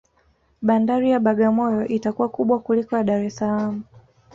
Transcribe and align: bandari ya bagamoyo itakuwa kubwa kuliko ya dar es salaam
bandari 0.67 1.07
ya 1.13 1.19
bagamoyo 1.25 1.81
itakuwa 1.97 2.27
kubwa 2.33 2.55
kuliko 2.65 2.91
ya 2.97 3.03
dar 3.07 3.21
es 3.27 3.35
salaam 3.35 3.75